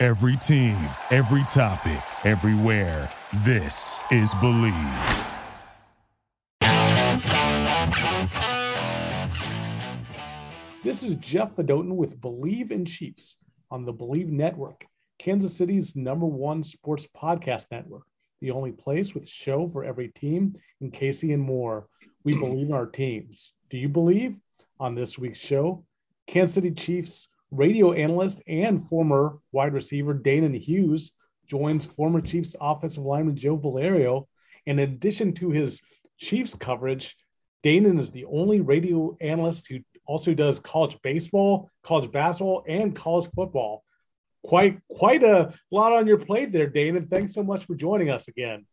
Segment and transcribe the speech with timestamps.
[0.00, 0.76] Every team,
[1.10, 3.10] every topic, everywhere.
[3.38, 5.26] This is Bleav.
[10.84, 13.38] This is Jeff Fedotin with Bleav in Chiefs
[13.72, 14.86] on the Bleav Network,
[15.18, 18.04] Kansas City's number one sports podcast network,
[18.40, 21.88] the only place with a show for every team in KC and more.
[22.22, 23.52] We believe in our teams.
[23.68, 24.36] Do you believe?
[24.78, 25.84] On this week's show,
[26.28, 31.12] Kansas City Chiefs radio analyst and former wide receiver Danan Hughes
[31.46, 34.28] joins former Chiefs offensive lineman Joe Valerio.
[34.66, 35.80] In addition to his
[36.18, 37.16] Chiefs coverage,
[37.64, 43.30] Danan is the only radio analyst who also does college baseball, college basketball, and college
[43.34, 43.84] football.
[44.44, 47.10] Quite quite a lot on your plate there, Danan.
[47.10, 48.66] Thanks so much for joining us again.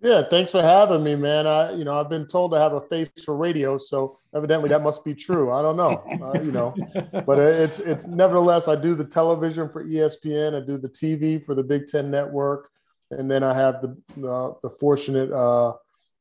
[0.00, 1.46] Yeah, thanks for having me, man.
[1.48, 4.82] I, you know, I've been told to have a face for radio, so evidently that
[4.82, 5.50] must be true.
[5.50, 6.72] I don't know, uh, you know,
[7.26, 8.68] but it's it's nevertheless.
[8.68, 10.54] I do the television for ESPN.
[10.54, 12.70] I do the TV for the Big Ten Network,
[13.10, 15.72] and then I have the the, the fortunate uh,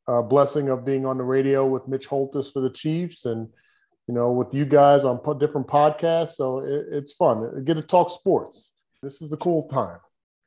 [0.08, 3.48] uh, blessing of being on the radio with Mitch Holthus for the Chiefs, and
[4.08, 6.36] you know, with you guys on different podcasts.
[6.36, 7.52] So it, it's fun.
[7.56, 8.74] I get to talk sports.
[9.04, 10.00] This is the cool time.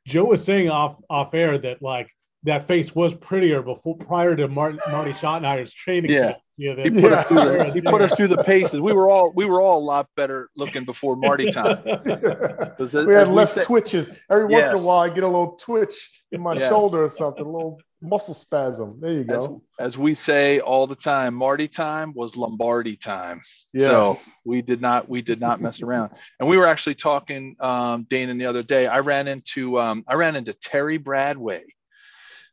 [0.05, 2.09] Joe was saying off off air that like
[2.43, 6.11] that face was prettier before prior to Marty, Marty Schottenheimer's training.
[6.11, 6.35] Yeah.
[6.57, 7.17] Yeah, he put, yeah.
[7.17, 8.79] Us through the, he put us through the paces.
[8.79, 11.79] We were all we were all a lot better looking before Marty time.
[11.87, 14.11] as, we had less we twitches.
[14.29, 14.69] Every yes.
[14.69, 16.69] once in a while, I get a little twitch in my yes.
[16.69, 18.99] shoulder or something, a little muscle spasm.
[19.01, 19.63] There you go.
[19.79, 23.41] As, as, we say all the time, Marty time was Lombardi time.
[23.73, 23.87] Yes.
[23.87, 24.15] So
[24.45, 26.11] we did not we did not mess around.
[26.39, 28.85] And we were actually talking, um, Danan, the other day.
[28.85, 31.63] I ran into um, I ran into Terry Bradway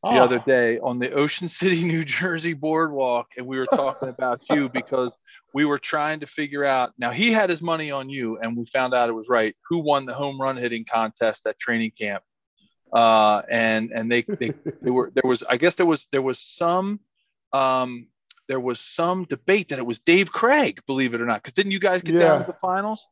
[0.02, 0.22] the oh.
[0.22, 4.68] other day on the Ocean City, New Jersey boardwalk, and we were talking about you
[4.72, 5.12] because
[5.54, 6.92] we were trying to figure out.
[6.98, 9.56] Now he had his money on you, and we found out it was right.
[9.68, 12.22] Who won the home run hitting contest at training camp?
[12.92, 16.38] Uh, and and they, they they were there was I guess there was there was
[16.38, 17.00] some
[17.52, 18.06] um
[18.46, 21.72] there was some debate that it was Dave Krieg, believe it or not, because didn't
[21.72, 22.20] you guys get yeah.
[22.20, 23.06] down to the finals?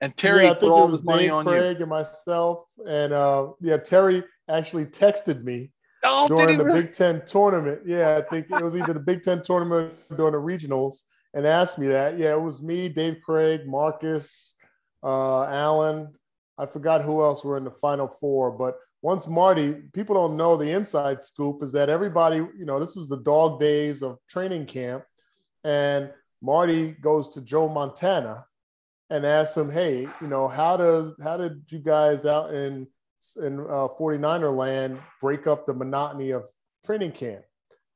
[0.00, 4.22] And Terry yeah, I think it was Dave Krieg and myself, and uh, yeah, Terry
[4.48, 5.72] actually texted me
[6.04, 6.82] Oh, during the really?
[6.82, 7.80] Big Ten tournament.
[7.84, 11.02] Yeah, I think it was either the Big Ten tournament during the regionals
[11.34, 12.18] and asked me that.
[12.18, 14.54] Yeah, it was me, Dave Krieg, Marcus,
[15.02, 16.12] uh, Allen.
[16.56, 20.56] I forgot who else were in the final four, but once Marty, people don't know
[20.56, 24.66] the inside scoop is that everybody, you know, this was the dog days of training
[24.66, 25.04] camp.
[25.62, 26.10] And
[26.42, 28.44] Marty goes to Joe Montana
[29.10, 32.88] and asks him, Hey, you know, how does how did you guys out in
[33.36, 36.44] in uh, 49er land break up the monotony of
[36.84, 37.42] training camp.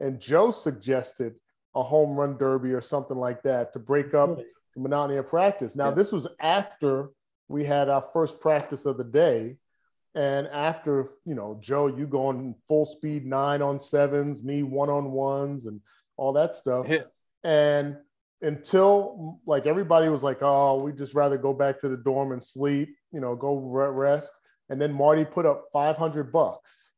[0.01, 1.35] And Joe suggested
[1.75, 5.77] a home run derby or something like that to break up the monotony of practice.
[5.77, 5.95] Now, yeah.
[5.95, 7.11] this was after
[7.49, 9.57] we had our first practice of the day.
[10.15, 15.13] And after, you know, Joe, you going full speed nine on sevens, me one on
[15.13, 15.81] ones, and
[16.19, 16.87] all that stuff.
[16.89, 17.05] Yeah.
[17.45, 17.97] And
[18.43, 22.43] until like everybody was like, oh, we just rather go back to the dorm and
[22.43, 24.33] sleep, you know, go rest
[24.69, 26.93] and then Marty put up 500 bucks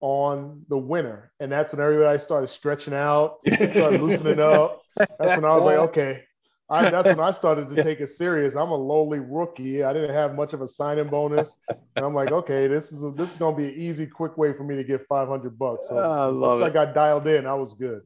[0.00, 1.32] on the winner.
[1.40, 4.82] And that's when everybody started stretching out, started loosening up.
[4.96, 6.24] That's when I was like, okay.
[6.70, 8.54] I, that's when I started to take it serious.
[8.54, 9.82] I'm a lowly rookie.
[9.82, 13.10] I didn't have much of a signing bonus, and I'm like, okay, this is a,
[13.10, 15.88] this is gonna be an easy, quick way for me to get 500 bucks.
[15.88, 16.66] So I once it.
[16.66, 18.02] I got dialed in, I was good.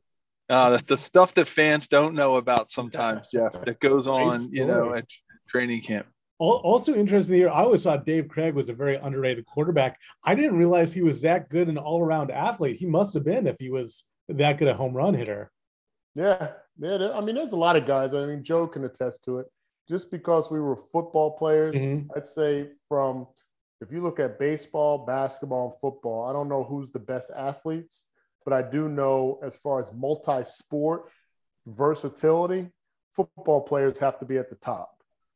[0.49, 3.53] Uh, that's the stuff that fans don't know about sometimes, Jeff.
[3.65, 5.07] That goes on, you know, at
[5.47, 6.07] training camp.
[6.39, 9.99] Also interesting here, I always thought Dave Krieg was a very underrated quarterback.
[10.25, 12.77] I didn't realize he was that good an all-around athlete.
[12.77, 15.53] He must have been if he was that good a home run hitter.
[16.15, 17.13] Yeah, yeah.
[17.13, 18.15] I mean, there's a lot of guys.
[18.15, 19.47] I mean, Joe can attest to it.
[19.89, 22.11] Just because we were football players, mm-hmm.
[22.17, 23.27] I'd say from
[23.81, 28.09] if you look at baseball, basketball, and football, I don't know who's the best athletes,
[28.45, 31.11] but I do know as far as multi-sport
[31.67, 32.71] versatility,
[33.15, 34.94] football players have to be at the top.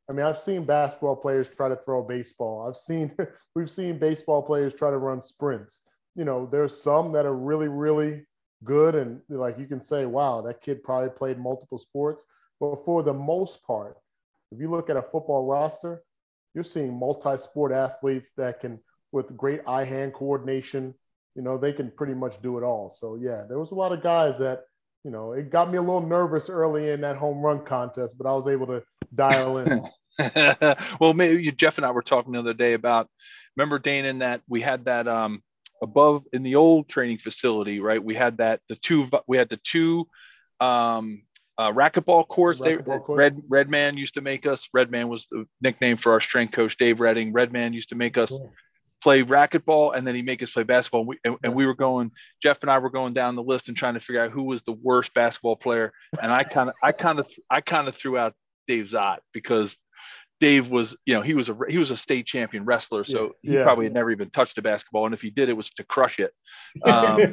[0.09, 2.67] I mean, I've seen basketball players try to throw a baseball.
[2.67, 3.15] I've seen
[3.55, 5.83] we've seen baseball players try to run sprints.
[6.15, 8.25] You know, there's some that are really, really
[8.65, 12.25] good, and like you can say, wow, that kid probably played multiple sports.
[12.61, 13.97] But for the most part,
[14.51, 16.03] if you look at a football roster,
[16.55, 18.81] you're seeing multi-sport athletes that can
[19.13, 20.95] with great eye-hand coordination.
[21.35, 22.91] You know, they can pretty much do it all.
[22.91, 24.65] So yeah, there was a lot of guys that,
[25.05, 28.27] you know, it got me a little nervous early in that home run contest, but
[28.27, 28.83] I was able to
[29.15, 29.83] dial in.
[31.01, 33.09] well, maybe Jeff and I were talking the other day about.
[33.57, 35.43] Remember, Dane, Dana, that we had that um,
[35.83, 38.03] above in the old training facility, right?
[38.03, 40.09] We had that the two we had the two
[40.61, 41.23] um,
[41.57, 42.61] uh, racquetball courts.
[42.61, 44.69] Racquetball they, Red Redman used to make us.
[44.73, 47.33] Redman was the nickname for our strength coach, Dave Redding.
[47.33, 48.53] Redman used to make us cool.
[49.03, 51.01] play racquetball, and then he make us play basketball.
[51.01, 52.11] And we, and, and we were going.
[52.43, 54.63] Jeff and I were going down the list and trying to figure out who was
[54.63, 55.93] the worst basketball player.
[56.21, 58.35] And I kind of, I kind of, I kind of threw out
[58.67, 59.77] Dave Szott because
[60.41, 63.51] Dave was, you know, he was a he was a state champion wrestler, so yeah,
[63.51, 63.65] he yeah.
[63.65, 66.21] probably had never even touched a basketball, and if he did, it was to crush
[66.21, 66.33] it.
[66.85, 67.33] Um,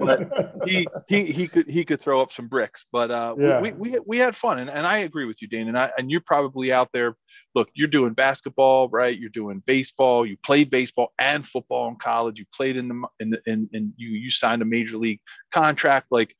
[0.00, 2.86] but he he he could he could throw up some bricks.
[2.90, 3.60] But uh, yeah.
[3.60, 5.68] we, we we had fun, and, and I agree with you, Dane.
[5.68, 7.14] And I and you're probably out there.
[7.54, 9.16] Look, you're doing basketball, right?
[9.16, 10.26] You're doing baseball.
[10.26, 12.40] You played baseball and football in college.
[12.40, 15.20] You played in the in the in, in you you signed a major league
[15.52, 16.34] contract, like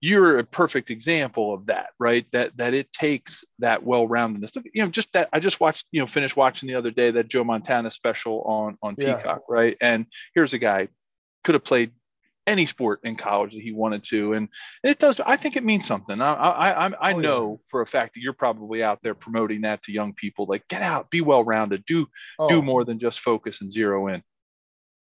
[0.00, 2.26] you're a perfect example of that, right?
[2.32, 4.56] That that it takes that well-roundedness.
[4.72, 7.28] You know, just that I just watched, you know, finished watching the other day that
[7.28, 9.16] Joe Montana special on on yeah.
[9.16, 9.76] Peacock, right?
[9.80, 10.88] And here's a guy
[11.44, 11.92] could have played
[12.46, 14.48] any sport in college that he wanted to, and
[14.82, 15.20] it does.
[15.20, 16.20] I think it means something.
[16.22, 17.64] I I I, I oh, know yeah.
[17.68, 20.80] for a fact that you're probably out there promoting that to young people, like get
[20.80, 22.08] out, be well-rounded, do
[22.38, 22.48] oh.
[22.48, 24.22] do more than just focus and zero in.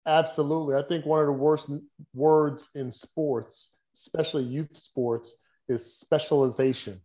[0.04, 1.68] Absolutely, I think one of the worst
[2.12, 5.36] words in sports especially youth sports,
[5.68, 7.00] is specialization.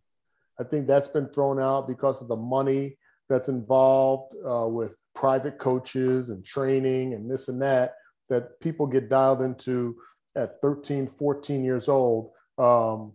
[0.58, 2.96] I think that's been thrown out because of the money
[3.28, 7.94] that's involved uh, with private coaches and training and this and that,
[8.28, 9.96] that people get dialed into
[10.36, 12.30] at 13, 14 years old.
[12.58, 13.12] Um,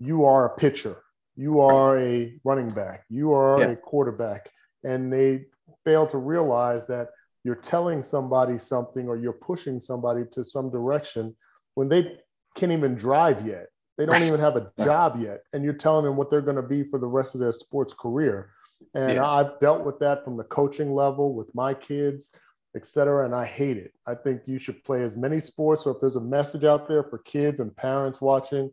[0.00, 0.96] you are a pitcher,
[1.36, 3.66] you are a running back, you are yeah.
[3.68, 4.50] a quarterback.
[4.82, 5.46] And they
[5.84, 7.08] fail to realize that
[7.44, 11.34] you're telling somebody something or you're pushing somebody to some direction
[11.74, 12.18] when they
[12.54, 13.68] can't even drive yet.
[13.96, 15.42] They don't even have a job yet.
[15.52, 17.94] And you're telling them what they're going to be for the rest of their sports
[17.94, 18.50] career.
[18.94, 19.24] And yeah.
[19.24, 22.32] I've dealt with that from the coaching level with my kids,
[22.74, 23.24] et cetera.
[23.24, 23.92] And I hate it.
[24.06, 25.86] I think you should play as many sports.
[25.86, 28.70] Or if there's a message out there for kids and parents watching,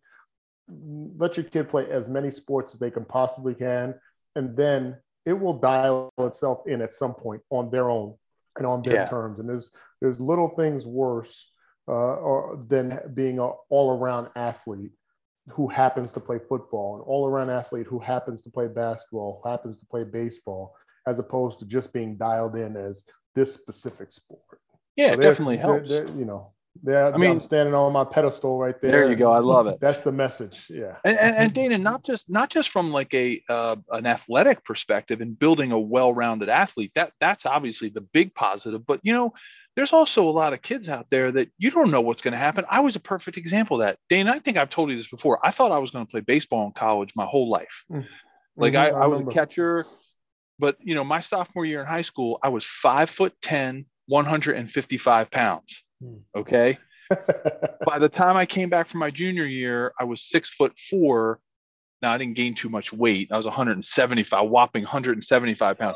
[1.18, 3.94] let your kid play as many sports as they can possibly can.
[4.36, 8.16] And then it will dial itself in at some point on their own
[8.58, 9.06] and on their yeah.
[9.06, 9.40] terms.
[9.40, 9.70] And there's
[10.02, 11.51] there's little things worse
[11.88, 14.92] uh, or than being an all-around athlete
[15.50, 19.78] who happens to play football, an all-around athlete who happens to play basketball, who happens
[19.78, 20.76] to play baseball,
[21.08, 23.04] as opposed to just being dialed in as
[23.36, 24.60] this specific sport.
[24.96, 25.90] Yeah, so it definitely helps.
[25.90, 26.54] They're, they're, you know,
[26.88, 28.92] I mean, I'm standing on my pedestal right there.
[28.92, 29.32] There you go.
[29.32, 29.80] I love it.
[29.82, 30.68] That's the message.
[30.70, 30.96] Yeah.
[31.04, 35.22] And, and, and Dana, not just not just from like a uh, an athletic perspective
[35.22, 36.92] and building a well-rounded athlete.
[36.96, 38.86] That that's obviously the big positive.
[38.86, 39.34] But you know,
[39.76, 42.38] there's also a lot of kids out there that you don't know what's going to
[42.38, 42.66] happen.
[42.70, 43.98] I was a perfect example of that.
[44.10, 45.40] Dana, I think I've told you this before.
[45.46, 47.86] I thought I was going to play baseball in college my whole life.
[47.90, 48.08] Mm-hmm.
[48.58, 49.86] Like I, I, I was a catcher,
[50.60, 55.32] but you know, my sophomore year in high school, I was five foot 10, 155
[55.32, 55.84] pounds.
[56.04, 56.22] Mm.
[56.36, 56.78] Okay.
[57.86, 61.40] By the time I came back from my junior year, I was six foot four.
[62.02, 63.30] Now I didn't gain too much weight.
[63.32, 65.96] I was 175, whopping 175 pounds.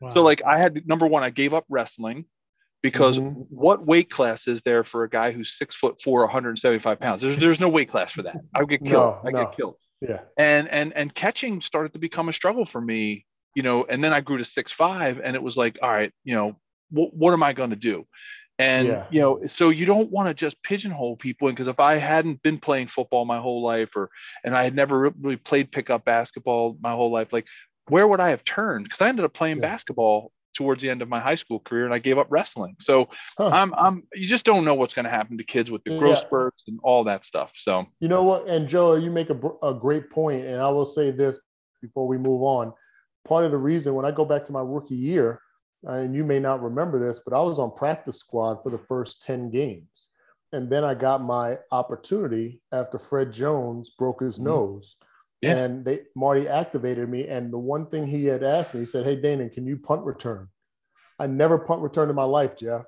[0.00, 0.12] Wow.
[0.12, 2.26] So like I had number one, I gave up wrestling
[2.84, 3.40] because mm-hmm.
[3.48, 7.22] what weight class is there for a guy who's six foot four, 175 pounds?
[7.22, 8.36] There's there's no weight class for that.
[8.54, 9.24] I would get killed.
[9.24, 9.44] No, I no.
[9.46, 9.76] get killed.
[10.02, 10.20] Yeah.
[10.36, 13.24] And and and catching started to become a struggle for me,
[13.54, 13.86] you know.
[13.88, 16.56] And then I grew to six five, and it was like, all right, you know,
[16.90, 18.06] what what am I going to do?
[18.58, 19.06] And yeah.
[19.10, 22.42] you know, so you don't want to just pigeonhole people in because if I hadn't
[22.42, 24.10] been playing football my whole life, or
[24.44, 27.46] and I had never really played pickup basketball my whole life, like
[27.88, 28.84] where would I have turned?
[28.84, 29.70] Because I ended up playing yeah.
[29.70, 32.76] basketball towards the end of my high school career and I gave up wrestling.
[32.80, 33.48] So huh.
[33.48, 36.18] I'm, I'm, you just don't know what's going to happen to kids with the growth
[36.18, 36.26] yeah.
[36.26, 37.52] spurts and all that stuff.
[37.56, 38.46] So, you know what?
[38.46, 41.38] And Joe, you make a, a great point, And I will say this
[41.82, 42.72] before we move on.
[43.24, 45.40] Part of the reason when I go back to my rookie year,
[45.84, 49.22] and you may not remember this, but I was on practice squad for the first
[49.22, 50.08] 10 games.
[50.52, 54.46] And then I got my opportunity after Fred Jones broke his mm-hmm.
[54.46, 54.96] nose.
[55.40, 55.56] Yeah.
[55.56, 57.28] And they Marty activated me.
[57.28, 60.04] And the one thing he had asked me, he said, Hey Dana, can you punt
[60.04, 60.48] return?
[61.18, 62.84] I never punt return in my life, Jeff.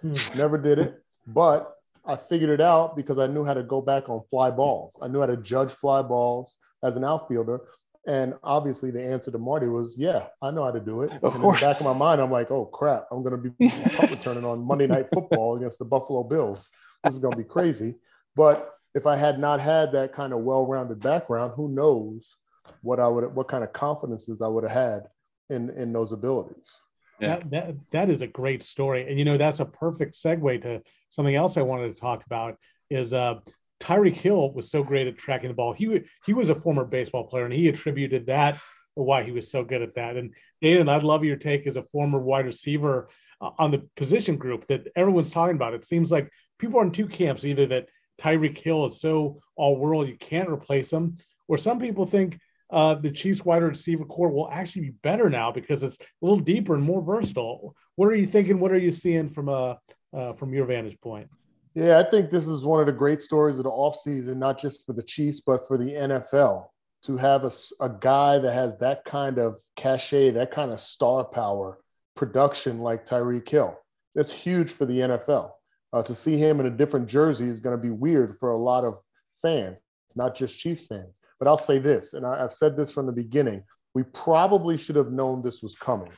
[0.00, 0.14] Hmm.
[0.36, 1.02] never did it.
[1.26, 1.74] But
[2.06, 4.98] I figured it out because I knew how to go back on fly balls.
[5.00, 7.60] I knew how to judge fly balls as an outfielder.
[8.06, 11.34] And obviously, the answer to Marty was, "Yeah, I know how to do it." Of
[11.34, 11.62] and course.
[11.62, 14.10] in the back of my mind, I'm like, "Oh crap, I'm going to be punt
[14.10, 16.68] returning on Monday Night Football against the Buffalo Bills.
[17.02, 17.94] This is going to be crazy."
[18.36, 22.36] But if I had not had that kind of well-rounded background, who knows
[22.82, 25.02] what I would what kind of confidences I would have had
[25.50, 26.82] in in those abilities.
[27.20, 27.36] Yeah.
[27.36, 30.82] That, that that is a great story, and you know that's a perfect segue to
[31.10, 32.56] something else I wanted to talk about.
[32.90, 33.36] Is uh,
[33.80, 35.72] Tyreek Hill was so great at tracking the ball.
[35.72, 38.58] He he was a former baseball player, and he attributed that
[38.94, 40.16] why he was so good at that.
[40.16, 43.08] And Dayton, I'd love your take as a former wide receiver
[43.40, 45.74] uh, on the position group that everyone's talking about.
[45.74, 47.88] It seems like people are in two camps: either that
[48.20, 51.18] Tyreek Hill is so all world you can't replace him,
[51.48, 52.38] or some people think
[52.70, 56.40] uh, the Chiefs wide receiver core will actually be better now because it's a little
[56.40, 57.74] deeper and more versatile.
[57.96, 58.58] What are you thinking?
[58.58, 59.74] What are you seeing from uh,
[60.12, 61.28] uh, from your vantage point?
[61.74, 64.86] Yeah, I think this is one of the great stories of the offseason, not just
[64.86, 66.66] for the Chiefs, but for the NFL.
[67.04, 71.24] To have a, a guy that has that kind of cachet, that kind of star
[71.24, 71.78] power
[72.16, 73.78] production like Tyreek Hill,
[74.14, 75.50] that's huge for the NFL.
[75.94, 78.58] Uh, to see him in a different jersey is going to be weird for a
[78.58, 78.98] lot of
[79.40, 79.78] fans,
[80.16, 81.20] not just Chiefs fans.
[81.38, 83.62] But I'll say this, and I, have said this from the beginning
[83.94, 86.10] we probably should have known this was coming.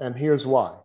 [0.00, 0.76] And here's why.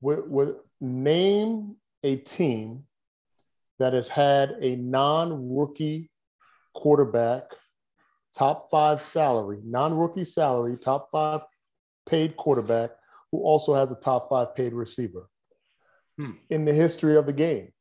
[0.00, 2.84] With, with name a team
[3.80, 6.10] that has had a non rookie
[6.74, 7.42] quarterback,
[8.38, 11.40] top five salary, non rookie salary, top five
[12.08, 12.90] paid quarterback,
[13.32, 15.26] who also has a top five paid receiver
[16.20, 16.32] hmm.
[16.50, 17.72] in the history of the game,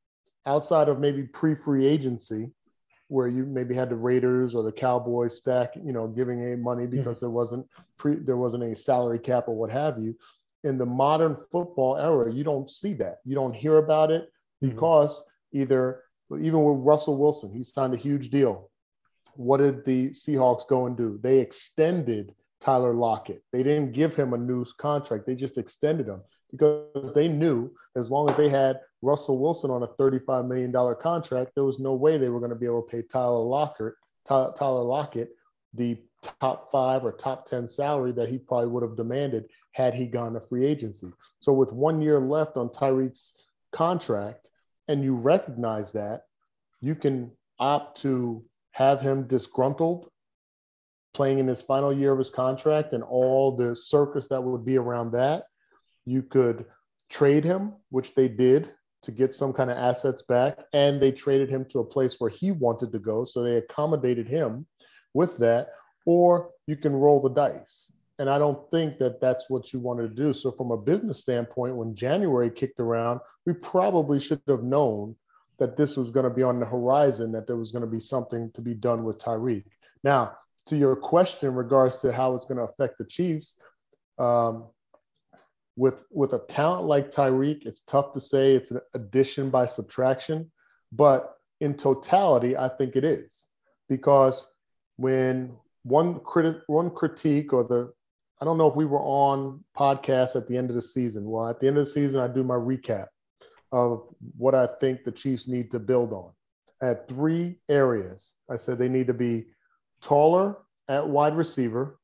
[0.45, 2.51] outside of maybe pre free agency,
[3.07, 6.85] where you maybe had the Raiders or the Cowboys stack, you know, giving a money
[6.85, 6.91] hmm.
[6.91, 7.25] because mm-hmm.
[7.25, 7.67] there wasn't
[7.97, 10.15] pre there wasn't a salary cap or what have you
[10.63, 13.19] in the modern football era, you don't see that.
[13.23, 14.69] You don't hear about it mm-hmm.
[14.69, 15.61] because mm-hmm.
[15.61, 18.69] either, even with Russell Wilson, he signed a huge deal.
[19.35, 21.19] What did the Seahawks go and do?
[21.21, 23.41] They extended Tyler Lockett.
[23.53, 28.09] They didn't give him a new contract, they just extended him because they knew as
[28.09, 32.17] long as they had Russell Wilson on a $35 million contract, there was no way
[32.17, 33.93] they were going to be able to pay Tyler Lockett,
[34.27, 35.29] Tyler Lockett
[35.73, 35.97] the
[36.41, 40.33] top five or top 10 salary that he probably would have demanded had he gone
[40.33, 41.11] to free agency.
[41.39, 43.33] So with one year left on Tyreek's
[43.71, 44.49] contract,
[44.87, 46.23] and you recognize that,
[46.81, 50.09] you can opt to have him disgruntled
[51.13, 54.77] playing in his final year of his contract and all the circus that would be
[54.77, 55.43] around that.
[56.09, 56.65] You could
[57.09, 58.69] trade him, which they did
[59.01, 62.29] to get some kind of assets back, and they traded him to a place where
[62.29, 63.23] he wanted to go.
[63.23, 64.65] So they accommodated him
[65.13, 65.69] with that,
[66.05, 67.91] or you can roll the dice.
[68.17, 70.33] And I don't think that that's what you wanted to do.
[70.33, 75.15] So, from a business standpoint, when January kicked around, we probably should have known
[75.57, 77.99] that this was going to be on the horizon, that there was going to be
[77.99, 79.63] something to be done with Tyreek.
[80.03, 80.33] Now,
[80.67, 83.55] to your question in regards to how it's going to affect the Chiefs,
[84.17, 84.67] um,
[85.79, 90.51] with with a talent like Tyreek, it's tough to say it's an addition by subtraction,
[90.91, 93.47] but in totality, I think it is
[93.87, 94.45] because
[94.97, 97.93] when one critic one critique or the
[98.41, 101.29] I don't know if we were on podcast at the end of the season.
[101.29, 103.07] Well, at the end of the season, I do my recap
[103.71, 104.03] of
[104.37, 106.31] what I think the Chiefs need to build on.
[106.81, 108.33] Had three areas.
[108.49, 109.45] I said they need to be
[110.01, 110.57] taller
[110.89, 111.99] at wide receiver,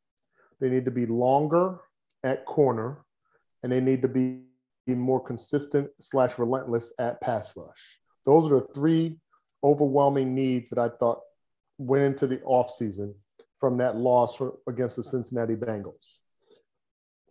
[0.61, 1.79] they need to be longer
[2.23, 3.04] at corner,
[3.65, 4.41] and they need to be
[4.87, 7.99] more consistent slash relentless at pass rush.
[8.23, 9.17] Those are the three
[9.63, 11.21] overwhelming needs that I thought
[11.79, 13.15] went into the offseason
[13.59, 16.19] from that loss against the Cincinnati Bengals.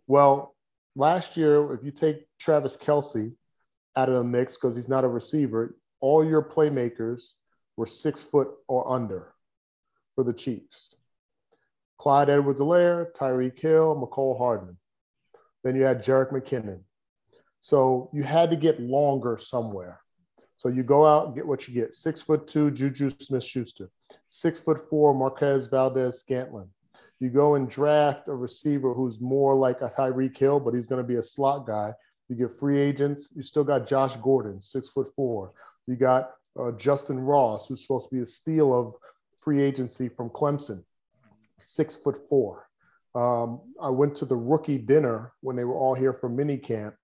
[0.07, 0.57] Well,
[0.97, 3.33] last year, if you take Travis Kelce
[3.95, 7.35] out of the mix because he's not a receiver, all your playmakers
[7.77, 9.33] were six foot or under
[10.15, 10.97] for the Chiefs.
[11.97, 14.75] Clyde Edwards Helaire, Tyreek Hill, Mecole Hardman.
[15.65, 16.81] Then you had Jerick McKinnon.
[17.59, 19.99] So you had to get longer somewhere.
[20.57, 21.95] So you go out and get what you get.
[21.95, 23.89] Six foot two, Juju Smith Schuster.
[24.27, 26.69] Six foot four, Marquez Valdes Scantling.
[27.19, 31.01] You go and draft a receiver who's more like a Tyreek Hill, but he's going
[31.01, 31.93] to be a slot guy.
[32.29, 33.33] You get free agents.
[33.35, 35.51] You still got Josh Gordon, six foot four.
[35.87, 38.93] You got uh, Justyn Ross, who's supposed to be a steal of
[39.39, 40.83] free agency from Clemson,
[41.57, 42.67] six foot four.
[43.15, 46.95] Um, I went to the rookie dinner when they were all here for mini camp,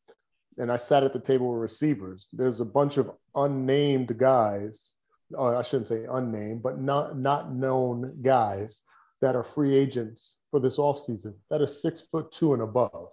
[0.58, 2.28] and I sat at the table with receivers.
[2.34, 4.90] There's a bunch of unnamed guys.
[5.38, 8.82] Uh, I shouldn't say unnamed, but not not known guys
[9.22, 13.10] that are free agents for this offseason that are six foot two and above.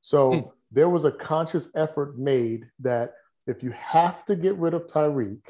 [0.00, 0.48] So hmm.
[0.72, 3.14] there was a conscious effort made that
[3.46, 5.42] if you have to get rid of Tyreek,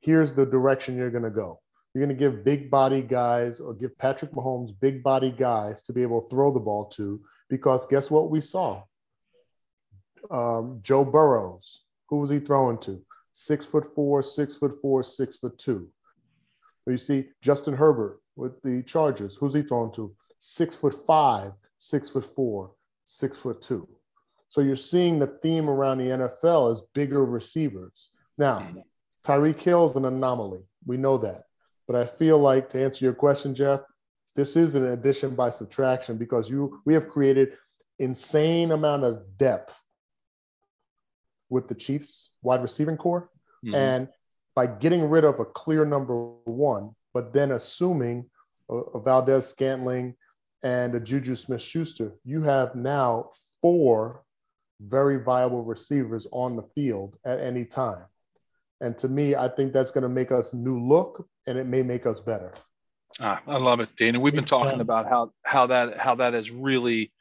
[0.00, 1.60] here's the direction you're going to go.
[1.94, 5.92] You're going to give big body guys or give Patrick Mahomes big body guys to
[5.92, 8.82] be able to throw the ball to, because guess what we saw?
[10.30, 13.02] Um, Joe Burrows, who was he throwing to?
[13.32, 15.88] Six foot four, six foot four, six foot two.
[16.86, 19.36] You see Justin Herbert, with the Chargers.
[19.36, 20.14] Who's he throwing to?
[20.38, 22.72] Six foot five, six foot four,
[23.04, 23.86] six foot two.
[24.48, 28.10] So you're seeing the theme around the NFL is bigger receivers.
[28.36, 28.66] Now.
[29.28, 30.62] Tyreek Hill is an anomaly.
[30.86, 31.42] We know that.
[31.88, 33.80] But I feel like to answer your question, Jeff,
[34.36, 37.54] this is an addition by subtraction because you we have created
[37.98, 39.74] insane amount of depth
[41.48, 43.30] with the Chiefs wide receiving core.
[43.64, 43.74] Mm-hmm.
[43.74, 44.08] And
[44.54, 46.14] by getting rid of a clear number
[46.44, 48.28] one, but then assuming
[48.68, 50.14] a, a Valdes-Scantling
[50.62, 53.30] and a Juju Smith Schuster, you have now
[53.62, 54.22] four
[54.80, 58.04] very viable receivers on the field at any time.
[58.80, 61.82] And to me, I think that's going to make us new look and it may
[61.82, 62.54] make us better.
[63.20, 64.20] Ah, I love it, Dana.
[64.20, 67.12] We've been talking about how how that how that is really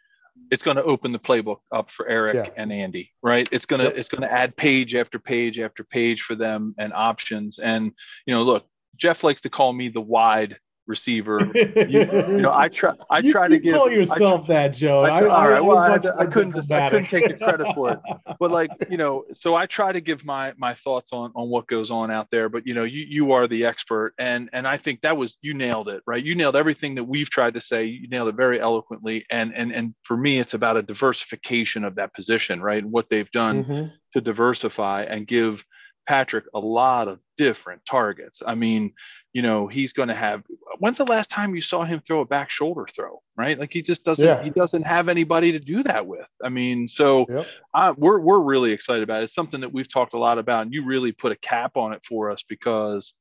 [0.51, 2.61] it's going to open the playbook up for Eric yeah.
[2.61, 3.47] and Andy, right?
[3.51, 3.97] It's going to yep.
[3.97, 7.57] it's going to add page after page after page for them and options.
[7.59, 7.91] And
[8.25, 11.51] you know, look, Jeff likes to call me the wide receiver.
[11.87, 12.93] You, you, know, I try.
[13.09, 13.75] I try you, to give.
[13.75, 15.03] Call yourself try, that, Joe.
[15.03, 15.63] I try, all right.
[15.63, 16.53] Well, I, I couldn't.
[16.55, 17.99] Just, I couldn't take the credit for it.
[18.39, 21.67] But like you know, so I try to give my my thoughts on on what
[21.67, 22.49] goes on out there.
[22.49, 25.53] But you know, you you are the expert, and and I think that was you
[25.53, 26.23] nailed it, right?
[26.23, 27.85] You nailed everything that we've tried to say.
[27.85, 29.25] You nailed it very eloquently.
[29.29, 32.83] And and and for me, it's about a diversification of that position, right?
[32.83, 33.87] And what they've done mm-hmm.
[34.13, 35.65] to diversify and give
[36.07, 38.41] Patrick a lot of different targets.
[38.45, 38.93] I mean,
[39.37, 40.41] you know, he's going to have.
[40.79, 43.21] When's the last time you saw him throw a back shoulder throw?
[43.35, 44.25] Right, like he just doesn't.
[44.25, 44.41] Yeah.
[44.41, 46.25] He doesn't have anybody to do that with.
[46.43, 47.45] I mean, so yep.
[47.71, 49.25] I, we're we're really excited about it.
[49.25, 51.93] It's something that we've talked a lot about, and you really put a cap on
[51.93, 53.13] it for us because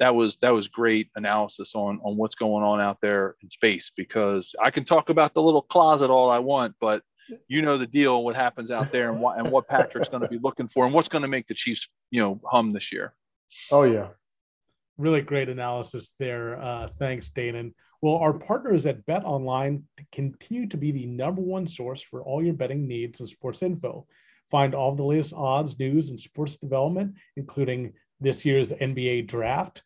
[0.00, 3.92] that was that was great analysis on on what's going on out there in space.
[3.94, 7.02] Because I can talk about the little closet all I want, but
[7.46, 10.30] you know the deal, what happens out there, and what and what Patrick's going to
[10.30, 13.12] be looking for, and what's going to make the Chiefs, you know, hum this year.
[13.70, 14.08] Oh yeah,
[15.02, 16.60] really great analysis there.
[16.60, 17.74] Uh, thanks, Danan.
[18.00, 22.42] Well, our partners at Bet Online continue to be the number one source for all
[22.42, 24.06] your betting needs and sports info.
[24.50, 29.82] Find all the latest odds, news, and sports development, including this year's NBA draft.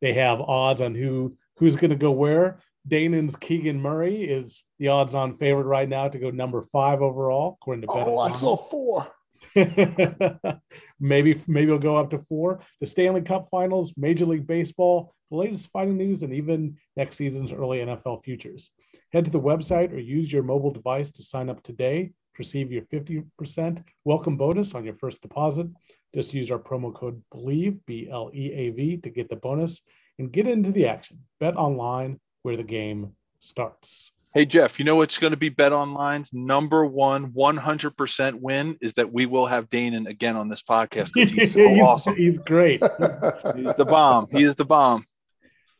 [0.00, 4.88] They have odds on who who's going to go where, Danan's Keegan Murray is the
[4.88, 7.86] odds-on favorite right now to go number five overall, according to.
[7.88, 8.06] Bet.
[8.06, 9.06] Oh, I saw four.
[11.00, 12.60] maybe maybe it'll go up to four.
[12.80, 17.52] The Stanley Cup Finals, Major League Baseball, the latest fighting news, and even next season's
[17.52, 18.70] early NFL futures.
[19.12, 22.70] Head to the website or use your mobile device to sign up today to receive
[22.70, 25.66] your 50% welcome bonus on your first deposit.
[26.14, 29.80] Just use our promo code BELIEVE, B L E A V, to get the bonus
[30.18, 31.20] and get into the action.
[31.38, 34.12] Bet online where the game starts.
[34.32, 38.92] Hey Jeff, you know what's going to be Bet Online's number one 100% win is
[38.92, 42.14] that we will have Danan again on this podcast because he's so he's, awesome.
[42.14, 42.80] He's great.
[43.00, 43.20] He's,
[43.56, 44.28] he's, the bomb.
[44.30, 45.04] He is the bomb.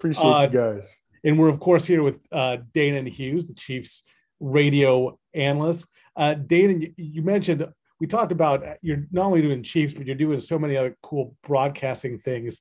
[0.01, 1.01] Appreciate uh, you guys.
[1.23, 4.03] And we're of course here with uh, Danan Hughes, the Chiefs
[4.41, 5.87] radio analyst.
[6.17, 7.65] Uh, Danan, you, you mentioned
[8.01, 11.37] we talked about you're not only doing Chiefs, but you're doing so many other cool
[11.47, 12.61] broadcasting things.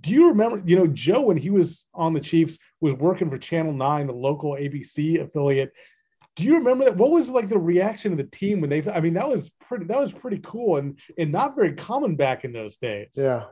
[0.00, 3.38] Do you remember, you know, Joe, when he was on the Chiefs, was working for
[3.38, 5.72] Channel 9, the local ABC affiliate.
[6.36, 6.96] Do you remember that?
[6.96, 9.84] What was like the reaction of the team when they I mean, that was pretty
[9.86, 13.10] that was pretty cool and and not very common back in those days.
[13.14, 13.44] Yeah.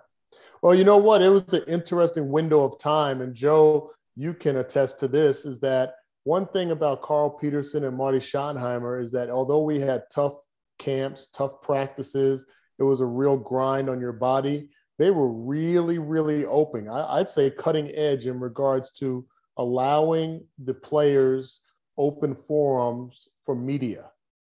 [0.63, 1.23] Well, you know what?
[1.23, 3.21] It was an interesting window of time.
[3.21, 7.97] And Joe, you can attest to this, is that one thing about Carl Peterson and
[7.97, 10.35] Marty Schottenheimer is that although we had tough
[10.79, 12.45] camps, tough practices,
[12.79, 16.89] it was a real grind on your body they were really, really open.
[16.89, 19.27] I, would say cutting edge in regards to
[19.57, 21.61] allowing the players
[21.99, 24.11] open forums for media.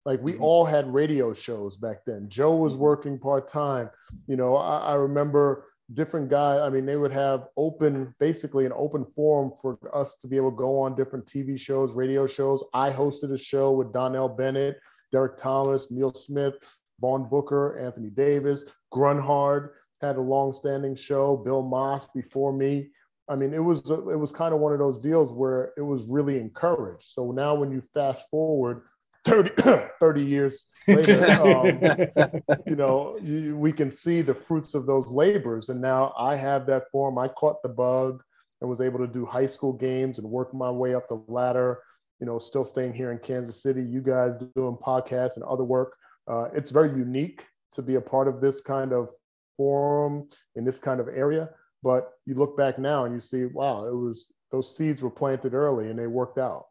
[0.05, 0.43] Like we mm-hmm.
[0.43, 2.29] all had radio shows back then.
[2.29, 2.83] Joe was mm-hmm.
[2.83, 3.91] working part time.
[4.27, 6.61] You know, I, I remember different guys.
[6.61, 10.51] I mean, they would have open, basically an open forum for us to be able
[10.51, 12.65] to go on different TV shows, radio shows.
[12.73, 14.79] I hosted a show with Donnell Bennett,
[15.13, 16.55] Derrick Thomas, Neil Smith,
[17.01, 21.37] Vaughn Booker, Anthony Davis, Grunhard had a long-standing show.
[21.37, 22.89] Bill Maas before me.
[23.29, 26.07] I mean, it was it was kind of one of those deals where it was
[26.07, 27.09] really encouraged.
[27.09, 28.83] So now, when you fast forward
[29.25, 29.51] 30,
[30.01, 31.25] 30 years later,
[32.17, 35.69] um, you know, you, we can see the fruits of those labors.
[35.71, 37.19] And now I have that form.
[37.19, 38.23] I caught the bug
[38.61, 41.83] and was able to do high school games and work my way up the ladder.
[42.21, 43.83] You know, still staying here in Kansas City.
[43.83, 45.97] You guys doing podcasts and other work.
[46.29, 49.11] Uh, it's very unique to be a part of this kind of
[49.57, 51.51] forum in this kind of area.
[51.83, 55.55] But you look back now and you see, wow, it was those seeds were planted
[55.55, 56.67] early and they worked out.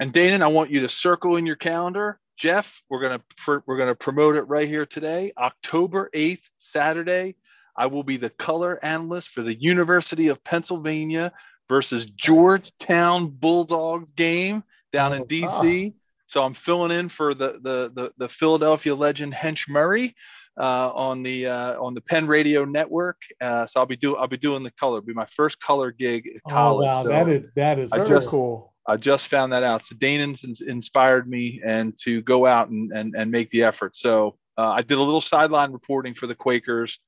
[0.00, 2.18] And Danan, I want you to circle in your calendar.
[2.36, 3.20] Jeff, we're gonna
[3.66, 7.36] we're gonna promote it right here today, October eighth, Saturday.
[7.76, 11.32] I will be the color analyst for the University of Pennsylvania
[11.68, 15.94] versus Georgetown Bulldogs game down in oh, DC.
[16.26, 20.14] so I'm filling in for the the the, the Philadelphia legend Hench Murray
[20.58, 23.20] on the uh, on the Penn Radio Network.
[23.40, 24.98] Uh, so I'll be doing I'll be doing the color.
[24.98, 26.86] It'll be my first color gig at college.
[26.86, 28.74] Oh wow, so that is that is I just, cool.
[28.86, 29.84] I just found that out.
[29.84, 33.96] So Danan inspired me and to go out and and, and make the effort.
[33.96, 36.98] So uh, I did a little sideline reporting for the Quakers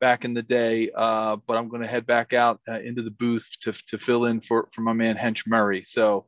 [0.00, 3.10] back in the day, uh, but I'm going to head back out uh, into the
[3.10, 5.84] booth to, to fill in for, for my man Hench Murray.
[5.86, 6.26] So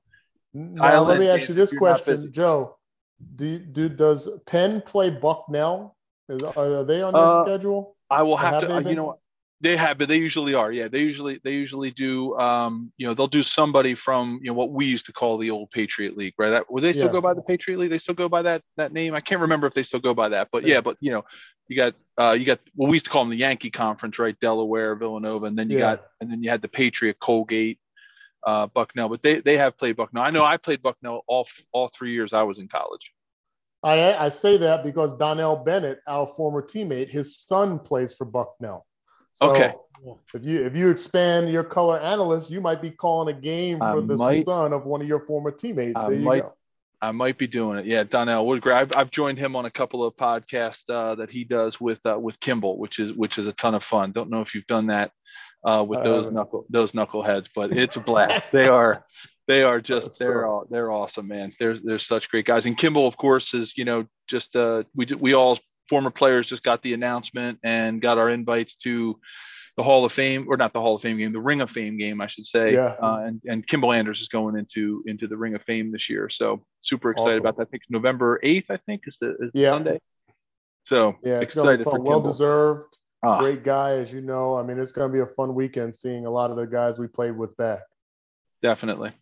[0.55, 2.77] now let me ask you this question, Joe.
[3.35, 5.96] Do, do does Penn play Bucknell?
[6.29, 7.97] Is, are they on their uh, schedule?
[8.11, 8.91] I will have, have to.
[8.91, 9.19] you know,
[9.61, 10.71] they have, but they usually are.
[10.71, 12.37] Yeah, they usually they usually do.
[12.39, 15.51] Um, you know, they'll do somebody from you know what we used to call the
[15.51, 16.63] old Patriot League, right?
[16.71, 17.13] Would they still yeah.
[17.13, 17.91] go by the Patriot League?
[17.91, 19.15] They still go by that that name.
[19.15, 21.25] I can't remember if they still go by that, but yeah, yeah but you know,
[21.69, 24.39] you got uh, you got well, we used to call them the Yankee Conference, right?
[24.41, 25.97] Delaware, Villanova, and then you yeah.
[25.97, 27.79] got and then you had the Patriot, Colgate,
[28.47, 29.09] uh, Bucknell.
[29.09, 30.23] But they they have played Bucknell.
[30.23, 33.13] I know I played Bucknell all all three years I was in college.
[33.83, 38.87] I I say that because Donnell Bennett, our former teammate, his son plays for Bucknell.
[39.35, 39.75] So okay.
[40.35, 43.99] If you if you expand your color analyst, you might be calling a game for
[43.99, 45.99] I the might, son of one of your former teammates.
[45.99, 46.55] I there you might, go.
[47.03, 47.87] I might be doing it.
[47.87, 48.75] Yeah, Donnell Woodgrave.
[48.75, 52.19] I've, I've joined him on a couple of podcasts uh, that he does with uh,
[52.19, 54.13] with Kimble, which is which is a ton of fun.
[54.13, 55.13] Don't know if you've done that
[55.65, 58.51] uh, with those knuckle those knuckleheads, but it's a blast.
[58.53, 59.05] they are
[59.49, 61.53] they are just they're all they're awesome, man.
[61.59, 62.67] They're they're such great guys.
[62.67, 66.65] And Kimble, of course, is you know just uh, we we all former players just
[66.65, 69.19] got the announcement and got our invites to
[69.77, 71.99] the Hall of Fame, or not the Hall of Fame game, the Ring of Fame
[71.99, 72.73] game, I should say.
[72.73, 72.97] Yeah.
[73.01, 76.29] Uh, and and Kimble Anders is going into into the Ring of Fame this year,
[76.29, 77.41] so super excited awesome.
[77.41, 77.69] about that.
[77.69, 79.71] I think November eighth, I think, is the is yeah.
[79.71, 80.01] Sunday.
[80.87, 82.97] So yeah, excited for well deserved.
[83.23, 83.41] Ah.
[83.41, 84.57] Great guy, as you know.
[84.57, 86.99] I mean, it's going to be a fun weekend seeing a lot of the guys
[86.99, 87.81] we played with back.
[88.63, 89.13] Definitely.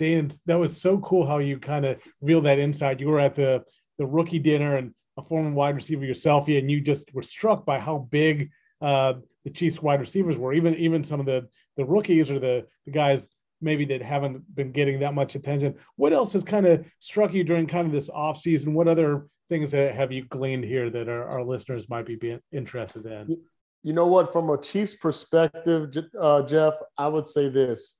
[0.00, 3.00] Dan, that was so cool how you kind of reeled that inside.
[3.00, 3.62] You were at the
[3.98, 7.78] the rookie dinner and a former wide receiver yourself, and you just were struck by
[7.78, 10.54] how big uh, the Chiefs wide receivers were.
[10.54, 13.28] Even even some of the the rookies or the the guys
[13.60, 15.74] maybe that haven't been getting that much attention.
[15.96, 18.72] What else has kind of struck you during kind of this off season?
[18.72, 23.04] What other things that have you gleaned here that our, our listeners might be interested
[23.04, 23.36] in?
[23.82, 24.32] You know what?
[24.32, 27.99] From a Chiefs perspective, uh, Jeff, I would say this.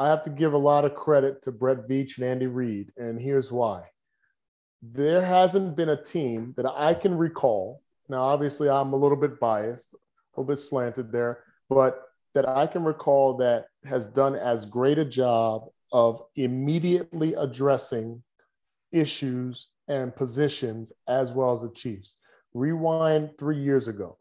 [0.00, 3.20] I have to give a lot of credit to Brett Veach and Andy Reid, and
[3.20, 3.82] here's why.
[4.80, 7.82] There hasn't been a team that I can recall.
[8.08, 12.00] Now, obviously, I'm a little bit biased, a little bit slanted there, but
[12.32, 18.22] that I can recall that has done as great a job of immediately addressing
[18.92, 22.16] issues and positions as well as the Chiefs.
[22.54, 24.16] Rewind three years ago.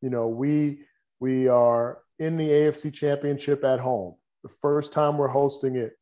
[0.00, 0.80] You know, we
[1.20, 4.16] we are in the AFC Championship at home.
[4.42, 5.98] The first time we're hosting it,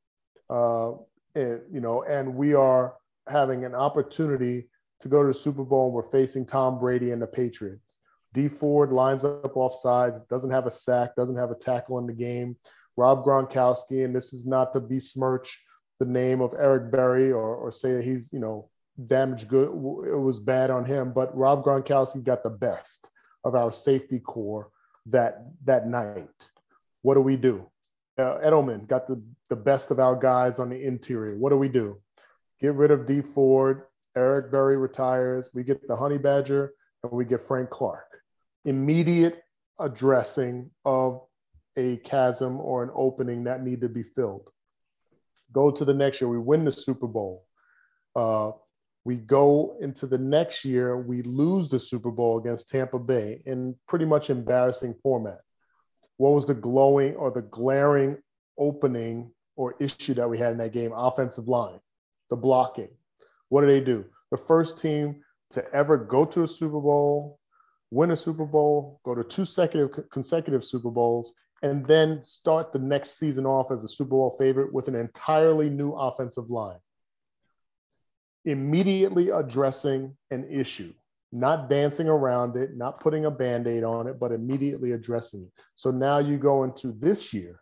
[0.49, 0.93] uh,
[1.35, 2.95] and you know, and we are
[3.29, 4.69] having an opportunity
[5.01, 5.87] to go to the Super Bowl.
[5.87, 7.99] And we're facing Tom Brady and the Patriots.
[8.33, 12.07] Dee Ford lines up off sides, doesn't have a sack, doesn't have a tackle in
[12.07, 12.57] the game.
[12.97, 15.61] Rob Gronkowski, and this is not to besmirch
[15.99, 18.69] the name of Eric Berry or, or say that he's, you know,
[19.07, 19.69] damaged good.
[19.69, 23.09] It was bad on him, but Rob Gronkowski got the best
[23.45, 24.71] of our safety core
[25.07, 26.29] that that night.
[27.03, 27.67] What do we do?
[28.19, 31.37] Uh, Edelman got the, the best of our guys on the interior.
[31.37, 31.99] What do we do?
[32.61, 33.83] Get rid of Dee Ford.
[34.17, 35.51] Eric Berry retires.
[35.55, 38.07] We get the Honey Badger and we get Frank Clark.
[38.65, 39.43] Immediate
[39.79, 41.23] addressing of
[41.77, 44.51] a chasm or an opening that need to be filled.
[45.53, 46.29] Go to the next year.
[46.29, 47.47] We win the Super Bowl.
[48.15, 48.53] Uh,
[49.05, 53.75] we go into the next year, we lose the Super Bowl against Tampa Bay in
[53.89, 55.41] pretty much embarrassing format.
[56.21, 58.19] What was the glowing or the glaring
[58.59, 60.93] opening or issue that we had in that game?
[60.95, 61.81] Offensive line,
[62.29, 62.91] the blocking.
[63.49, 64.05] What did they do?
[64.31, 67.39] The first team to ever go to a Super Bowl,
[67.91, 72.79] win a Super Bowl, go to two consecutive, consecutive Super Bowls, and then start the
[72.79, 76.81] next season off as a Super Bowl favorite with an entirely new offensive line
[78.45, 80.93] immediately addressing an issue,
[81.33, 85.63] not dancing around it, not putting a band aid on it, but immediately addressing it.
[85.77, 87.61] So now you go into this year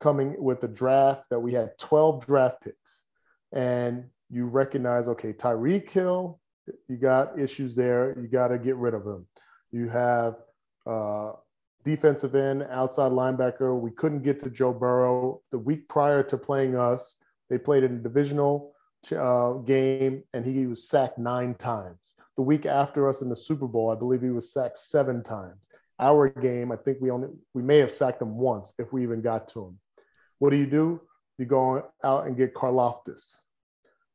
[0.00, 3.04] coming with a draft that we had 12 draft picks,
[3.52, 6.40] and you recognize, okay, Tyreek Hill,
[6.88, 9.26] you got issues there, you got to get rid of him.
[9.70, 10.36] You have
[10.86, 11.32] uh,
[11.84, 13.78] defensive end, outside linebacker.
[13.78, 15.40] We couldn't get to Joe Burrow.
[15.50, 17.16] The week prior to playing us,
[17.48, 18.74] they played in a divisional
[19.16, 22.14] uh, game and he was sacked nine times.
[22.38, 25.66] The week after us in the Super Bowl, I believe he was sacked seven times.
[25.98, 29.20] Our game, I think we only we may have sacked him once if we even
[29.20, 29.78] got to him.
[30.38, 31.00] What do you do?
[31.38, 33.42] You go out and get Karlaftis.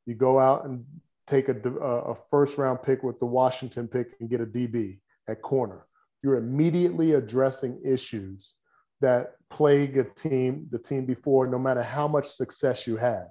[0.05, 0.85] You go out and
[1.27, 5.41] take a, a first round pick with the Washington pick and get a DB at
[5.41, 5.85] corner.
[6.21, 8.55] You're immediately addressing issues
[9.01, 13.25] that plague a team, the team before, no matter how much success you had.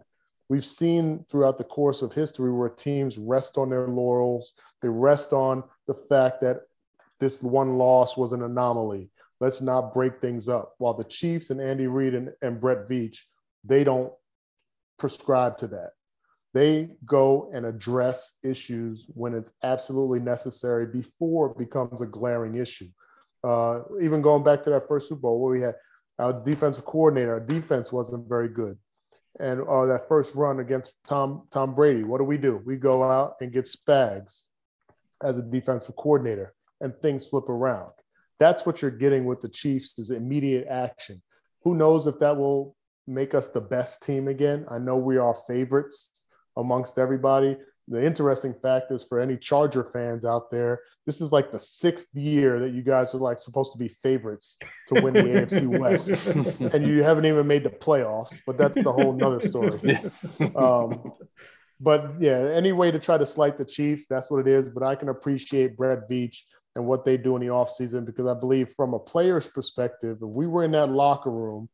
[0.52, 4.52] We've seen throughout the course of history where teams rest on their laurels.
[4.82, 6.64] They rest on the fact that
[7.20, 9.08] this one loss was an anomaly.
[9.40, 10.74] Let's not break things up.
[10.76, 13.20] While the Chiefs and Andy Reid and, and Brett Veach,
[13.64, 14.12] they don't
[14.98, 15.92] prescribe to that.
[16.52, 22.90] They go and address issues when it's absolutely necessary before it becomes a glaring issue.
[23.42, 25.76] Uh, even going back to that first Super Bowl where we had
[26.18, 28.76] our defensive coordinator, our defense wasn't very good.
[29.40, 32.62] And uh, that first run against Tom Tom Brady, what do we do?
[32.64, 34.44] We go out and get Spags
[35.22, 37.92] as a defensive coordinator, and things flip around.
[38.38, 41.22] That's what you're getting with the Chiefs is immediate action.
[41.62, 44.66] Who knows if that will make us the best team again?
[44.68, 46.10] I know we are favorites
[46.56, 47.56] amongst everybody.
[47.88, 52.14] The interesting fact is for any Charger fans out there, this is like the sixth
[52.14, 54.56] year that you guys are like supposed to be favorites
[54.88, 56.10] to win the AFC West,
[56.72, 58.38] and you haven't even made the playoffs.
[58.46, 60.00] But that's the whole nother story.
[60.56, 61.12] Um,
[61.80, 64.68] but yeah, any way to try to slight the Chiefs, that's what it is.
[64.68, 66.38] But I can appreciate Brett Veach
[66.76, 70.28] and what they do in the offseason because I believe from a player's perspective, if
[70.28, 71.68] we were in that locker room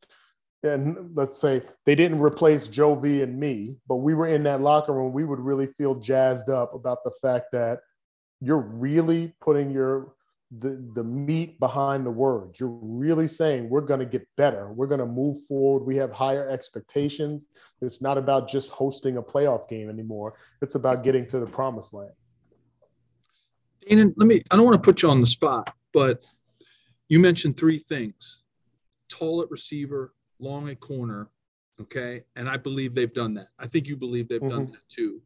[0.62, 4.60] and let's say they didn't replace Joe V and me, but we were in that
[4.60, 7.80] locker room, we would really feel jazzed up about the fact that
[8.40, 10.14] you're really putting your
[10.60, 12.58] the, the meat behind the words.
[12.58, 14.72] You're really saying we're going to get better.
[14.72, 15.84] We're going to move forward.
[15.84, 17.46] We have higher expectations.
[17.82, 20.34] It's not about just hosting a playoff game anymore.
[20.62, 22.12] It's about getting to the promised land.
[23.90, 26.22] And let me, I don't want to put you on the spot, but
[27.08, 28.42] you mentioned three things
[29.08, 31.28] tall at receiver, long at corner.
[31.80, 32.24] Okay.
[32.36, 33.48] And I believe they've done that.
[33.58, 34.50] I think you believe they've mm-hmm.
[34.50, 35.22] done that too.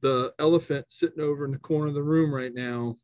[0.00, 2.98] The elephant sitting over in the corner of the room right now,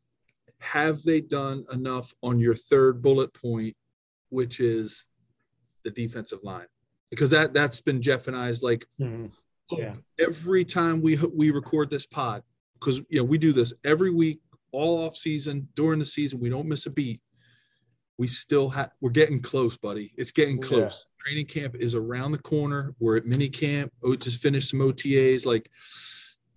[0.59, 3.75] have they done enough on your third bullet point,
[4.29, 5.05] which is
[5.83, 6.67] the defensive line?
[7.09, 9.27] Because that that's been Jeff and I's like mm-hmm.
[9.71, 9.93] yeah.
[10.17, 12.43] every time we we record this pod,
[12.79, 14.39] because you know we do this every week,
[14.71, 17.19] all off season, during the season, we don't miss a beat
[18.17, 20.13] we still have we're getting close, buddy.
[20.17, 21.05] It's getting close.
[21.05, 21.23] Yeah.
[21.23, 22.93] Training camp is around the corner.
[22.99, 23.91] We're at mini camp.
[24.03, 25.45] Oh, just finished some OTAs.
[25.45, 25.69] Like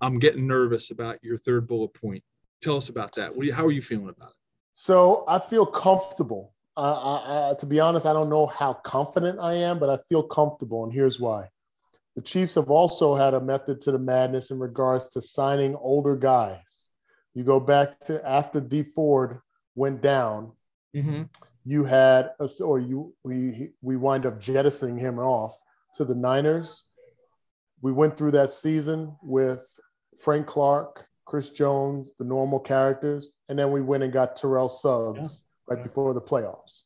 [0.01, 2.23] I'm getting nervous about your third bullet point.
[2.61, 3.33] Tell us about that.
[3.43, 4.37] You, how are you feeling about it?
[4.75, 6.55] So I feel comfortable.
[6.77, 10.23] I, I, to be honest, I don't know how confident I am, but I feel
[10.23, 11.49] comfortable, and here's why.
[12.15, 16.15] The Chiefs have also had a method to the madness in regards to signing older
[16.15, 16.89] guys.
[17.35, 19.41] You go back to after Dee Ford
[19.75, 20.53] went down,
[20.95, 21.23] mm-hmm
[21.65, 25.57] you had a, or you we we wind up jettisoning him off
[25.97, 26.85] to the Niners.
[27.81, 29.65] We went through that season with
[30.19, 35.43] Frank Clark, Chris Jones, the normal characters, and then we went and got Terrell Suggs
[35.69, 35.75] yeah.
[35.75, 36.85] right before the playoffs.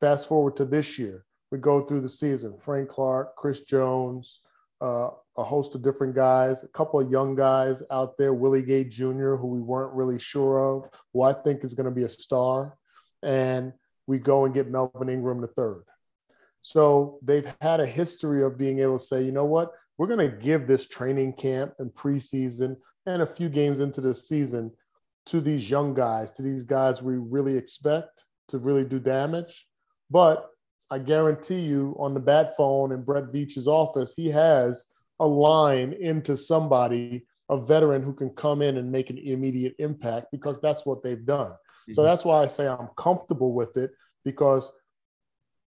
[0.00, 4.40] Fast forward to this year, we go through the season: Frank Clark, Chris Jones,
[4.80, 8.84] uh, a host of different guys, a couple of young guys out there, Willie Gay
[8.84, 12.08] Jr., who we weren't really sure of, who I think is going to be a
[12.08, 12.76] star,
[13.22, 13.72] and
[14.10, 15.84] we go and get Melvin Ingram the third.
[16.62, 20.30] So they've had a history of being able to say, you know what, we're going
[20.30, 24.72] to give this training camp and preseason and a few games into the season
[25.26, 29.68] to these young guys, to these guys we really expect to really do damage.
[30.10, 30.50] But
[30.90, 34.86] I guarantee you, on the bat phone in Brett Veach's office, he has
[35.20, 40.26] a line into somebody, a veteran who can come in and make an immediate impact
[40.32, 41.52] because that's what they've done.
[41.82, 41.92] Mm-hmm.
[41.92, 43.90] So that's why I say I'm comfortable with it
[44.24, 44.70] because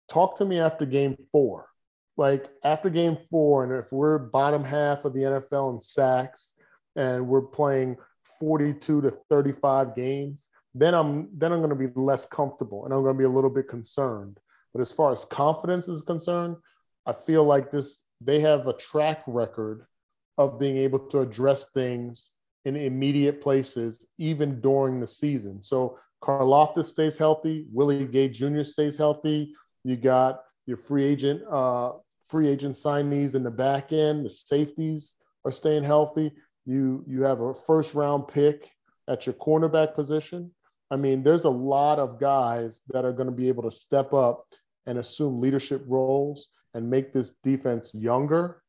[0.10, 1.68] talk to me after game four.
[2.16, 6.54] Like after game four, and if we're bottom half of the NFL in sacks
[6.96, 7.98] and we're playing
[8.40, 13.02] 42 to 35 games, then I'm then I'm going to be less comfortable and I'm
[13.02, 14.40] going to be a little bit concerned.
[14.74, 16.58] But as far as confidence is concerned,
[17.06, 19.86] I feel like this they have a track record
[20.38, 22.30] of being able to address things
[22.66, 25.62] in immediate places, even during the season.
[25.62, 28.64] So Karlaftis stays healthy, Willie Gay Jr.
[28.64, 29.54] stays healthy.
[29.84, 31.94] You got your free agent, uh,
[32.30, 34.26] free agent signees in the back end.
[34.26, 36.32] The safeties are staying healthy.
[36.66, 38.72] You you have a first round pick
[39.10, 40.52] at your cornerback position.
[40.90, 44.14] I mean, there's a lot of guys that are going to be able to step
[44.14, 44.46] up
[44.86, 48.63] and assume leadership roles and make this defense younger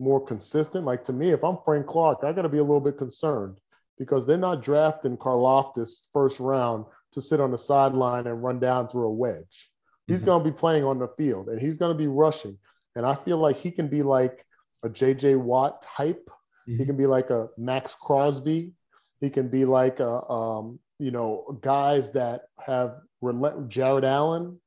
[0.00, 0.84] more consistent.
[0.84, 3.58] Like to me, if I'm Frank Clark, I got to be a little bit concerned
[3.98, 8.88] because they're not drafting Karlaftis first round to sit on the sideline and run down
[8.88, 9.70] through a wedge.
[10.06, 10.26] He's mm-hmm.
[10.26, 12.58] going to be playing on the field and he's going to be rushing.
[12.96, 14.44] And I feel like he can be like
[14.82, 16.28] a JJ Watt type.
[16.68, 16.78] Mm-hmm.
[16.78, 18.72] He can be like a Maxx Crosby.
[19.20, 24.60] He can be like a, um, you know, guys that have relent- Jarrett Allen,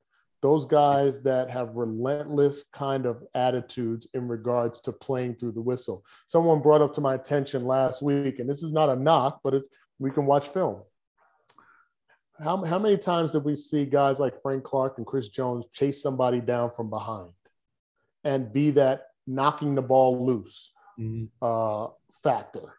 [0.44, 6.04] those guys that have relentless kind of attitudes in regards to playing through the whistle.
[6.28, 9.54] Someone brought up to my attention last week, and this is not a knock, but
[9.54, 10.82] it's we can watch film.
[12.44, 16.02] How, how many times did we see guys like Frank Clark and Chris Jones chase
[16.02, 17.32] somebody down from behind
[18.26, 21.26] and be that knocking the ball loose mm-hmm.
[21.42, 21.88] uh,
[22.22, 22.74] factor?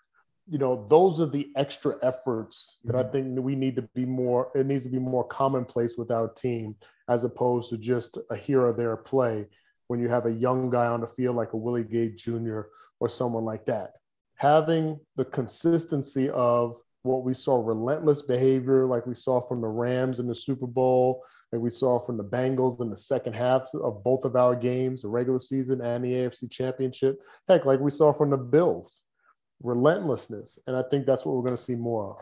[0.47, 3.09] You know, those are the extra efforts that mm-hmm.
[3.09, 6.29] I think we need to be more, it needs to be more commonplace with our
[6.29, 6.77] team
[7.09, 9.47] as opposed to just a here or there play
[9.89, 12.63] when you have a young guy on the field like a Willie Gay Jr.
[13.01, 13.93] or someone like that.
[14.37, 20.21] Having the consistency of what we saw relentless behavior like we saw from the Rams
[20.21, 24.03] in the Super Bowl, like we saw from the Bengals in the second half of
[24.03, 27.21] both of our games, the regular season and the AFC Championship.
[27.47, 29.05] Heck, like we saw from the Bills,
[29.63, 30.59] relentlessness.
[30.67, 32.17] And I think that's what we're going to see more of.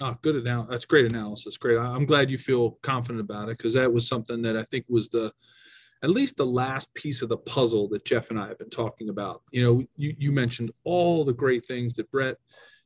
[0.00, 0.70] Oh, good analysis.
[0.70, 1.56] That's great analysis.
[1.56, 1.78] Great.
[1.78, 5.08] I'm glad you feel confident about it because that was something that I think was
[5.08, 5.32] the
[6.02, 9.08] at least the last piece of the puzzle that Jeff and I have been talking
[9.08, 9.42] about.
[9.52, 12.38] You know, you, you mentioned all the great things that Brett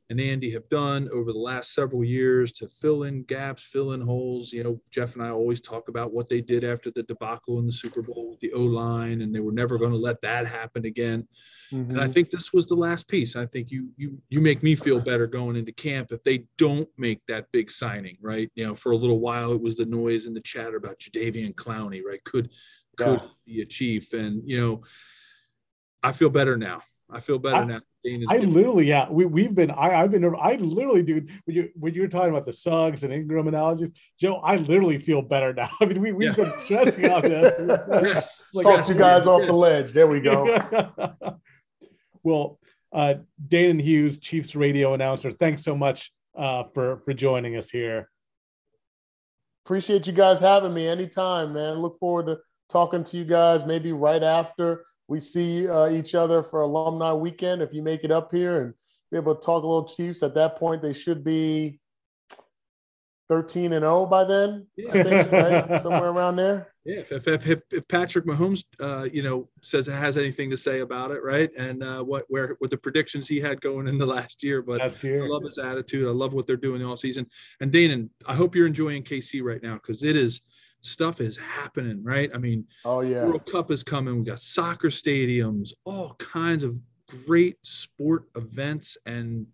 [0.09, 3.99] and Andy have done over the last several years to fill in gaps, fill in
[3.99, 4.53] holes.
[4.53, 7.65] You know, Jeff and I always talk about what they did after the debacle in
[7.65, 10.47] the Super Bowl with the O line, and they were never going to let that
[10.47, 11.27] happen again.
[11.73, 11.91] Mm-hmm.
[11.91, 12.13] And I mm-hmm.
[12.13, 13.35] think this was the last piece.
[13.35, 16.87] I think you you you make me feel better going into camp if they don't
[16.97, 18.49] make that big signing, right?
[18.55, 21.55] You know, for a little while it was the noise and the chatter about Jadeveon
[21.55, 22.23] Clowney, right?
[22.23, 22.49] Could
[22.95, 23.27] could yeah.
[23.45, 24.83] be a chief, and you know,
[26.01, 26.81] I feel better now.
[27.09, 27.81] I feel better I, now.
[28.29, 29.71] I literally, yeah, we we've been.
[29.71, 30.35] I I've been.
[30.35, 31.29] I literally, dude.
[31.45, 34.97] When you when you were talking about the Suggs and Ingram analogies, Joe, I literally
[34.97, 35.69] feel better now.
[35.81, 36.43] I mean, we we've yeah.
[36.43, 37.53] been stressing on this.
[38.03, 39.47] yes, like, talk yes, you guys yes, off yes.
[39.47, 39.93] the ledge.
[39.93, 40.59] There we go.
[42.23, 42.59] well,
[42.93, 43.15] uh,
[43.47, 45.31] Danan Hughes, Chiefs radio announcer.
[45.31, 48.09] Thanks so much uh, for for joining us here.
[49.65, 51.79] Appreciate you guys having me anytime, man.
[51.79, 52.37] Look forward to
[52.69, 57.61] talking to you guys maybe right after we see uh, each other for alumni weekend.
[57.61, 58.73] If you make it up here and
[59.11, 61.79] be able to talk a little Chiefs, at that point they should be
[63.29, 64.67] 13 and 0 by then.
[64.75, 64.89] Yeah.
[64.89, 65.81] I think, right?
[65.81, 66.73] Somewhere around there.
[66.85, 70.57] Yeah, if, if, if, if Patrick Mahomes, uh, you know, says it has anything to
[70.57, 71.49] say about it, right?
[71.57, 75.03] And uh, what where what the predictions he had going into last year, but last
[75.03, 75.25] year.
[75.25, 76.07] I love his attitude.
[76.07, 77.27] I love what they're doing all season.
[77.59, 80.41] And Danan, I hope you're enjoying KC right now because it is–
[80.81, 82.29] stuff is happening, right?
[82.33, 84.17] I mean, oh yeah, World Cup is coming.
[84.17, 86.77] We got soccer stadiums, all kinds of
[87.25, 89.47] great sport events and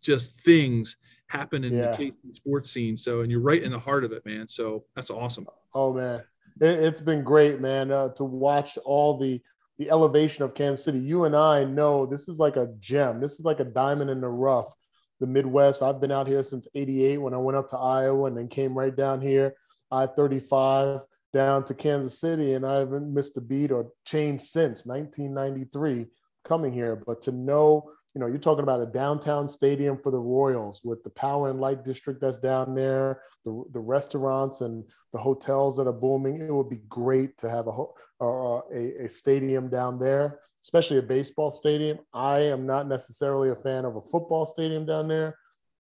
[0.00, 1.96] just things happen in yeah.
[1.96, 2.96] the sports scene.
[2.96, 4.48] So, and you're right in the heart of it, man.
[4.48, 5.46] So that's awesome.
[5.74, 6.22] Oh man,
[6.60, 9.40] it, has been great, man, uh, to watch all the
[9.78, 10.98] the elevation of Kansas City.
[10.98, 13.20] You and I know this is like a gem.
[13.20, 14.72] This is like a diamond in the rough.
[15.20, 15.82] The Midwest.
[15.82, 18.76] I've been out here since '88 when I went up to Iowa and then came
[18.76, 19.54] right down here
[19.90, 21.00] I 35
[21.32, 26.06] down to Kansas City, and I haven't missed a beat or changed since 1993
[26.44, 27.02] coming here.
[27.06, 31.02] But to know, you know, you're talking about a downtown stadium for the Royals with
[31.04, 35.86] the power and light district that's down there, the, the restaurants and the hotels that
[35.86, 36.40] are booming.
[36.40, 37.84] It would be great to have a,
[38.20, 41.98] uh, a, a stadium down there, especially a baseball stadium.
[42.14, 45.36] I am not necessarily a fan of a football stadium down there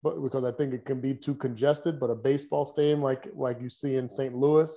[0.06, 2.00] but because I think it can be too congested.
[2.00, 4.36] But a baseball stadium like like you see in St.
[4.36, 4.72] Louis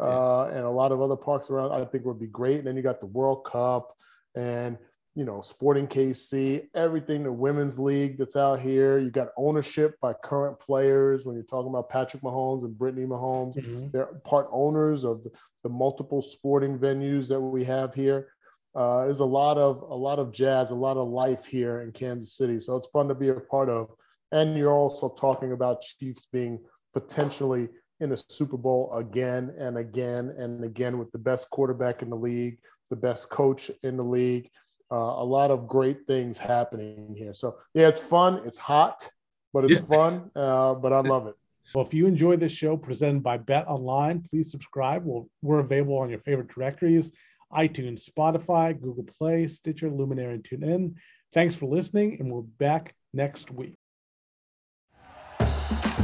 [0.00, 2.58] uh, and a lot of other parks around, I think would be great.
[2.58, 3.96] And then you got the World Cup
[4.34, 4.76] and
[5.14, 8.98] you know Sporting KC, everything the women's league that's out here.
[8.98, 11.24] You got ownership by current players.
[11.24, 13.90] When you're talking about Patrick Mahomes and Brittany Mahomes, mm-hmm.
[13.92, 15.30] they're part owners of the,
[15.62, 18.30] the, multiple sporting venues that we have here.
[18.74, 21.92] Uh, there's a lot of a lot of jazz, a lot of life here in
[21.92, 22.58] Kansas City.
[22.58, 23.90] So it's fun to be a part of.
[24.36, 26.60] And you're also talking about Chiefs being
[26.92, 27.70] potentially
[28.00, 32.16] in a Super Bowl again and again and again with the best quarterback in the
[32.16, 32.58] league,
[32.90, 34.50] the best coach in the league.
[34.92, 37.32] Uh, a lot of great things happening here.
[37.32, 38.42] So, yeah, it's fun.
[38.44, 39.08] It's hot,
[39.54, 39.96] but it's yeah.
[39.96, 40.30] fun.
[40.36, 41.34] Uh, but I love it.
[41.74, 45.02] Well, if you enjoy this show presented by Bet Online, please subscribe.
[45.06, 47.10] we we are available on your favorite directories
[47.54, 50.94] iTunes, Spotify, Google Play, Stitcher, Luminary, and TuneIn.
[51.32, 53.78] Thanks for listening, and we'll be back next week.